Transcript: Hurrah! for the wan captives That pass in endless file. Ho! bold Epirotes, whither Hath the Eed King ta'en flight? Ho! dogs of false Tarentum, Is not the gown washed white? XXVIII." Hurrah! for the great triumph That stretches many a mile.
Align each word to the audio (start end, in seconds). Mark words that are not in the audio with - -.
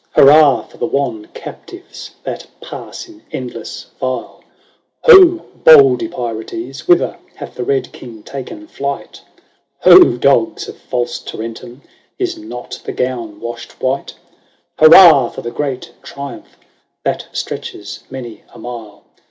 Hurrah! 0.15 0.63
for 0.63 0.77
the 0.77 0.87
wan 0.87 1.27
captives 1.35 2.09
That 2.23 2.47
pass 2.59 3.07
in 3.07 3.21
endless 3.31 3.83
file. 3.99 4.43
Ho! 5.03 5.45
bold 5.63 5.99
Epirotes, 6.01 6.87
whither 6.87 7.19
Hath 7.35 7.53
the 7.53 7.71
Eed 7.71 7.91
King 7.91 8.23
ta'en 8.23 8.65
flight? 8.65 9.21
Ho! 9.81 10.17
dogs 10.17 10.67
of 10.67 10.75
false 10.77 11.19
Tarentum, 11.19 11.83
Is 12.17 12.35
not 12.35 12.81
the 12.83 12.93
gown 12.93 13.39
washed 13.39 13.73
white? 13.79 14.15
XXVIII." 14.15 14.19
Hurrah! 14.79 15.29
for 15.29 15.43
the 15.43 15.51
great 15.51 15.91
triumph 16.01 16.57
That 17.03 17.27
stretches 17.31 17.99
many 18.09 18.41
a 18.51 18.57
mile. 18.57 19.03